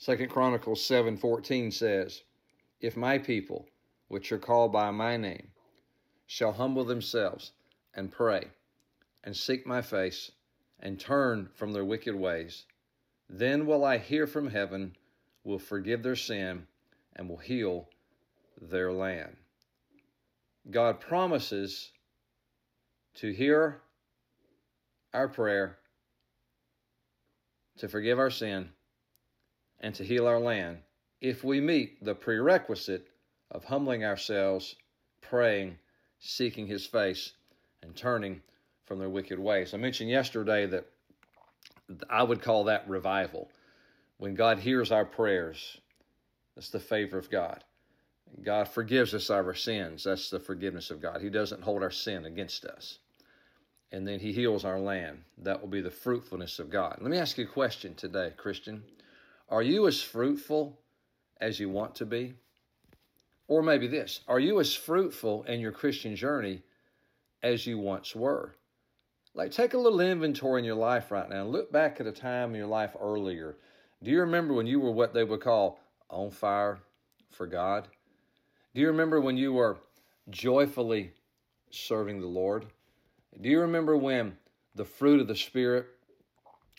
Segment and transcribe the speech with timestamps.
[0.00, 2.22] Second Chronicles 7:14 says,
[2.80, 3.68] "If my people,
[4.06, 5.52] which are called by my name,
[6.24, 7.52] shall humble themselves
[7.92, 8.52] and pray
[9.24, 10.30] and seek my face
[10.78, 12.64] and turn from their wicked ways,
[13.28, 14.96] then will I hear from heaven,
[15.42, 16.68] will forgive their sin,
[17.16, 17.90] and will heal
[18.56, 19.36] their land."
[20.70, 21.90] God promises
[23.14, 23.82] to hear
[25.12, 25.80] our prayer,
[27.78, 28.72] to forgive our sin,
[29.80, 30.78] and to heal our land
[31.20, 33.08] if we meet the prerequisite
[33.50, 34.76] of humbling ourselves,
[35.20, 35.78] praying,
[36.18, 37.32] seeking His face,
[37.82, 38.42] and turning
[38.84, 39.74] from their wicked ways.
[39.74, 40.86] I mentioned yesterday that
[42.08, 43.48] I would call that revival.
[44.18, 45.78] When God hears our prayers,
[46.54, 47.62] that's the favor of God.
[48.42, 50.04] God forgives us our sins.
[50.04, 51.22] That's the forgiveness of God.
[51.22, 52.98] He doesn't hold our sin against us.
[53.90, 55.22] And then He heals our land.
[55.38, 56.98] That will be the fruitfulness of God.
[57.00, 58.82] Let me ask you a question today, Christian.
[59.48, 60.78] Are you as fruitful
[61.40, 62.34] as you want to be?
[63.46, 66.62] Or maybe this Are you as fruitful in your Christian journey
[67.42, 68.54] as you once were?
[69.34, 71.44] Like, take a little inventory in your life right now.
[71.44, 73.56] Look back at a time in your life earlier.
[74.02, 75.80] Do you remember when you were what they would call
[76.10, 76.80] on fire
[77.30, 77.88] for God?
[78.74, 79.78] Do you remember when you were
[80.30, 81.12] joyfully
[81.70, 82.66] serving the Lord?
[83.40, 84.36] Do you remember when
[84.74, 85.86] the fruit of the Spirit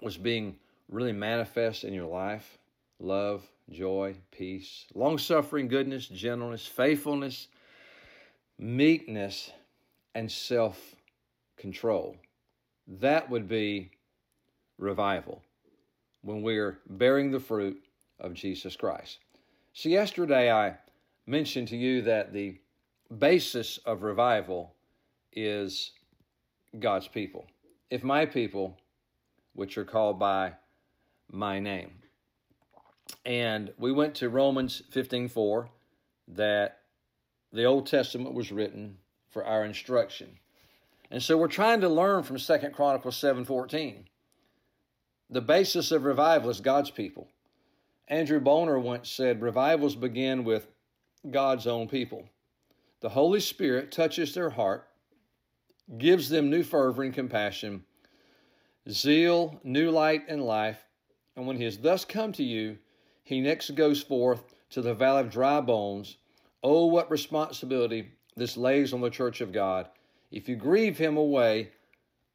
[0.00, 0.56] was being
[0.92, 2.58] really manifest in your life
[3.00, 7.48] love, joy, peace, long suffering, goodness, gentleness, faithfulness,
[8.58, 9.50] meekness,
[10.14, 10.94] and self
[11.56, 12.16] control.
[12.86, 13.90] That would be
[14.78, 15.42] revival
[16.22, 17.82] when we're bearing the fruit
[18.20, 19.18] of Jesus Christ.
[19.72, 20.76] So, yesterday I
[21.26, 22.58] mentioned to you that the
[23.18, 24.74] basis of revival
[25.32, 25.92] is
[26.78, 27.46] God's people.
[27.90, 28.76] If my people,
[29.54, 30.52] which are called by
[31.32, 32.02] my name.
[33.24, 35.70] And we went to Romans 15:4
[36.28, 36.82] that
[37.52, 38.98] the Old Testament was written
[39.28, 40.38] for our instruction.
[41.10, 44.08] And so we're trying to learn from Second Chronicles 7:14.
[45.28, 47.28] The basis of revival is God's people.
[48.08, 50.68] Andrew Bonar once said revivals begin with
[51.30, 52.28] God's own people.
[53.00, 54.88] The Holy Spirit touches their heart,
[55.98, 57.84] gives them new fervor and compassion,
[58.88, 60.86] zeal, new light and life,
[61.36, 62.78] and when he has thus come to you,
[63.24, 66.16] he next goes forth to the valley of dry bones.
[66.62, 69.88] Oh, what responsibility this lays on the church of God.
[70.30, 71.70] If you grieve him away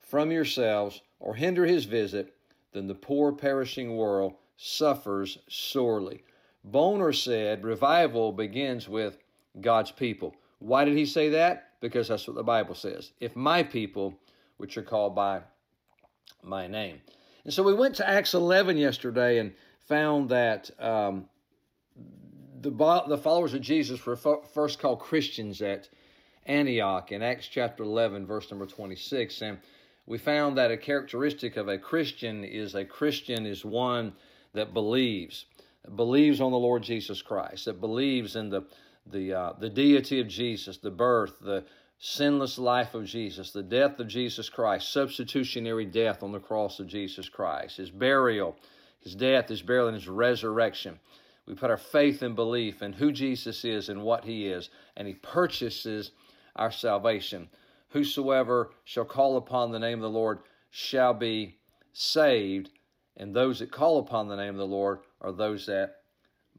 [0.00, 2.34] from yourselves or hinder his visit,
[2.72, 6.22] then the poor perishing world suffers sorely.
[6.64, 9.18] Bonar said revival begins with
[9.60, 10.34] God's people.
[10.58, 11.70] Why did he say that?
[11.80, 13.12] Because that's what the Bible says.
[13.20, 14.18] If my people,
[14.56, 15.42] which are called by
[16.42, 17.00] my name.
[17.46, 19.52] And so we went to Acts 11 yesterday and
[19.86, 21.26] found that um,
[22.60, 22.70] the,
[23.06, 25.88] the followers of Jesus were first called Christians at
[26.46, 29.42] Antioch in Acts chapter 11, verse number 26.
[29.42, 29.58] And
[30.06, 34.14] we found that a characteristic of a Christian is a Christian is one
[34.52, 35.46] that believes,
[35.94, 38.62] believes on the Lord Jesus Christ, that believes in the
[39.08, 41.64] the uh, the deity of Jesus, the birth, the
[41.98, 46.86] sinless life of Jesus, the death of Jesus Christ, substitutionary death on the cross of
[46.86, 48.56] Jesus Christ, his burial,
[49.00, 50.98] his death, his burial, and his resurrection.
[51.46, 55.06] We put our faith and belief in who Jesus is and what he is, and
[55.06, 56.10] he purchases
[56.56, 57.48] our salvation.
[57.90, 60.40] Whosoever shall call upon the name of the Lord
[60.70, 61.56] shall be
[61.92, 62.70] saved,
[63.16, 65.96] and those that call upon the name of the Lord are those that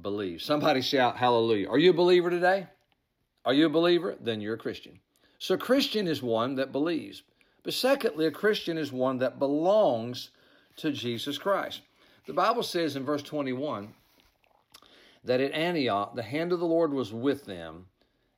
[0.00, 0.42] believe.
[0.42, 1.70] Somebody shout hallelujah.
[1.70, 2.66] Are you a believer today?
[3.44, 4.16] Are you a believer?
[4.20, 4.98] Then you're a Christian.
[5.42, 7.24] So, a Christian is one that believes.
[7.64, 10.30] But secondly, a Christian is one that belongs
[10.76, 11.80] to Jesus Christ.
[12.28, 13.92] The Bible says in verse 21
[15.24, 17.86] that at Antioch the hand of the Lord was with them,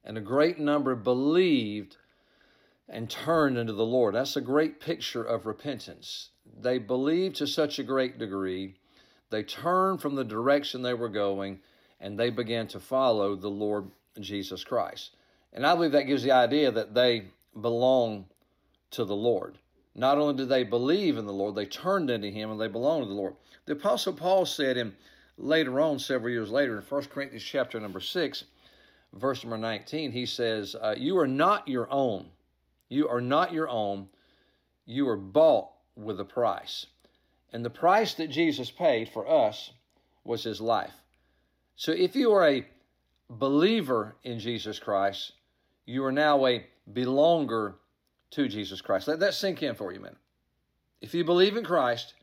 [0.03, 1.99] and a great number believed
[2.89, 4.15] and turned unto the Lord.
[4.15, 6.31] That's a great picture of repentance.
[6.59, 8.77] They believed to such a great degree,
[9.29, 11.61] they turned from the direction they were going,
[12.01, 15.11] and they began to follow the Lord Jesus Christ.
[15.55, 17.27] And I believe that gives the idea that they
[17.61, 18.27] belong
[18.91, 19.57] to the Lord.
[19.95, 23.03] Not only did they believe in the Lord, they turned into Him and they belong
[23.03, 23.35] to the Lord.
[23.67, 24.95] The Apostle Paul said in
[25.39, 28.45] later on, several years later, in 1 Corinthians chapter number 6,
[29.13, 32.27] verse number 19, he says, uh, You are not your own.
[32.89, 34.09] You are not your own.
[34.87, 36.87] You are bought with a price.
[37.53, 39.71] And the price that Jesus paid for us
[40.25, 40.95] was his life.
[41.77, 42.67] So if you are a
[43.31, 45.33] believer in Jesus Christ,
[45.87, 47.75] you are now a belonger
[48.31, 49.09] to Jesus Christ.
[49.09, 50.19] Let that sink in for you minute.
[51.01, 52.15] If you believe in Christ,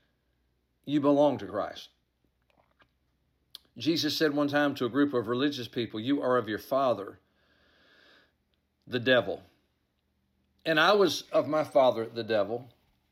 [0.85, 1.89] you belong to Christ.
[3.77, 7.19] Jesus said one time to a group of religious people, You are of your father,
[8.87, 9.41] the devil.
[10.65, 12.67] And I was of my father, the devil,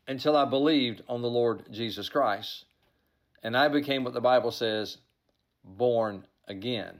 [0.07, 2.66] until I believed on the Lord Jesus Christ.
[3.42, 4.98] And I became what the Bible says,
[5.63, 6.98] born again.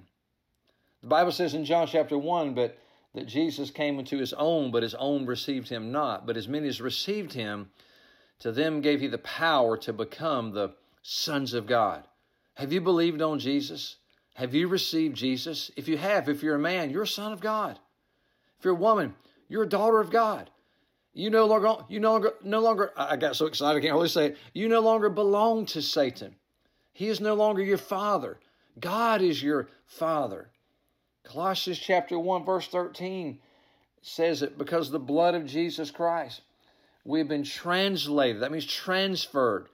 [1.02, 2.78] The Bible says in John chapter 1, but
[3.14, 6.26] that Jesus came into his own, but his own received him not.
[6.28, 7.70] But as many as received him,
[8.40, 12.08] to them gave he the power to become the sons of God.
[12.56, 13.98] Have you believed on Jesus?
[14.36, 15.72] Have you received Jesus?
[15.76, 17.80] If you have, if you're a man, you're a son of God.
[18.58, 19.16] If you're a woman,
[19.48, 20.50] you're a daughter of God.
[21.14, 24.10] You no longer, you no longer, no longer, I got so excited I can't hardly
[24.10, 24.38] say it.
[24.54, 26.36] You no longer belong to Satan.
[26.94, 28.40] He is no longer your father.
[28.80, 30.50] God is your father.
[31.31, 33.38] Colossians chapter 1, verse 13
[34.02, 36.42] says it because the blood of Jesus Christ,
[37.06, 38.42] we've been translated.
[38.42, 39.68] That means transferred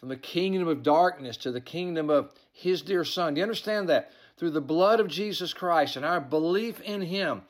[0.00, 3.34] from the kingdom of darkness to the kingdom of his dear son.
[3.34, 4.10] Do you understand that?
[4.36, 7.42] Through the blood of Jesus Christ and our belief in him,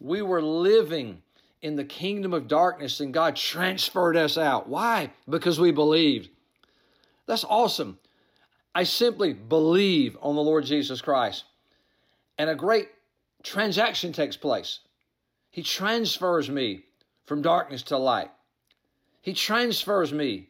[0.00, 1.22] we were living
[1.62, 4.68] in the kingdom of darkness and God transferred us out.
[4.68, 5.12] Why?
[5.28, 6.28] Because we believed.
[7.26, 7.98] That's awesome.
[8.74, 11.44] I simply believe on the Lord Jesus Christ.
[12.36, 12.88] And a great
[13.46, 14.80] transaction takes place.
[15.50, 16.84] He transfers me
[17.24, 18.30] from darkness to light.
[19.22, 20.48] He transfers me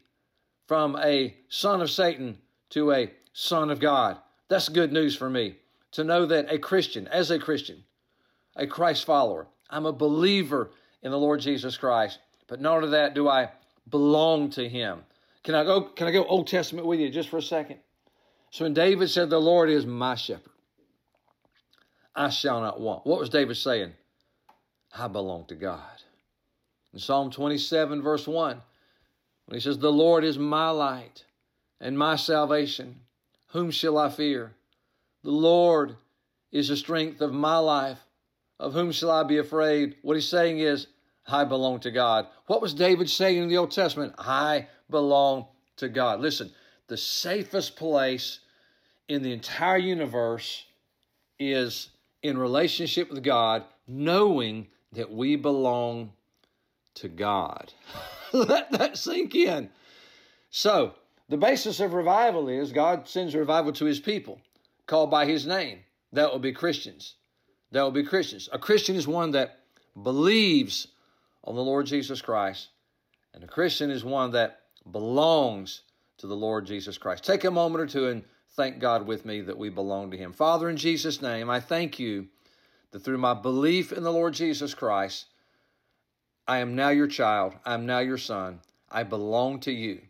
[0.67, 2.39] from a son of Satan
[2.71, 4.19] to a son of God.
[4.49, 5.57] That's good news for me
[5.93, 7.85] to know that a Christian, as a Christian,
[8.57, 10.71] a Christ follower, I'm a believer
[11.03, 12.19] in the Lord Jesus Christ.
[12.49, 13.51] But not only that, do I
[13.91, 15.05] belong to Him.
[15.45, 15.83] Can I go?
[15.83, 17.79] Can I go Old Testament with you just for a second?
[18.51, 20.53] So when David said, "The Lord is my shepherd,
[22.17, 23.93] I shall not want," what was David saying?
[24.93, 26.03] I belong to God.
[26.93, 28.63] In Psalm 27, verse 1,
[29.47, 31.25] when he says, The Lord is my light
[31.81, 33.01] and my salvation,
[33.49, 34.55] whom shall I fear?
[35.23, 35.97] The Lord
[36.53, 37.99] is the strength of my life.
[38.59, 39.97] Of whom shall I be afraid?
[40.01, 40.87] What he's saying is,
[41.27, 42.27] I belong to God.
[42.47, 44.15] What was David saying in the Old Testament?
[44.17, 45.47] I belong
[45.77, 46.21] to God.
[46.21, 46.51] Listen,
[46.87, 48.39] the safest place
[49.09, 50.65] in the entire universe
[51.39, 51.91] is
[52.27, 56.13] in relationship with God, knowing that we belong
[56.95, 57.73] to God.
[58.33, 59.71] Let that sink in.
[60.51, 60.95] So,
[61.29, 64.41] the basis of revival is God sends revival to his people
[64.87, 65.81] called by his name.
[66.13, 67.15] That will be Christians.
[67.73, 68.49] That will be Christians.
[68.53, 69.61] A Christian is one that
[70.01, 70.89] believes
[71.45, 72.69] on the Lord Jesus Christ,
[73.35, 75.83] and a Christian is one that belongs
[76.19, 77.25] to the Lord Jesus Christ.
[77.25, 78.25] Take a moment or two and
[78.57, 80.33] thank God with me that we belong to him.
[80.33, 82.29] Father, in Jesus' name, I thank you
[82.91, 85.27] that through my belief in the Lord Jesus Christ,
[86.49, 87.55] I am now your child.
[87.65, 88.61] I am now your son.
[88.91, 90.01] I belong to you.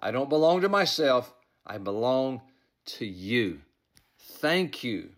[0.00, 1.32] I don't belong to myself.
[1.66, 2.40] I belong
[2.86, 3.60] to you.
[4.18, 5.10] Thank you.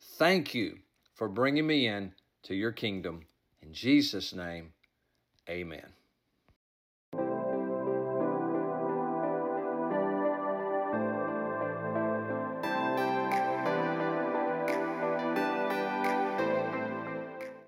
[0.00, 0.78] Thank you
[1.14, 2.12] for bringing me in
[2.44, 3.26] to your kingdom.
[3.62, 4.72] In Jesus' name,
[5.48, 5.86] amen.